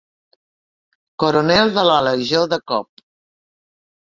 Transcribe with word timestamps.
Coronel 1.23 1.75
de 1.75 1.83
la 1.91 1.99
legió 2.09 2.43
de 2.55 2.61
Cobb. 2.73 3.07